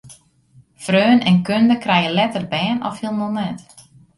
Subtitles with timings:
[0.85, 3.83] Freonen en kunde krije letter bern of hielendal net.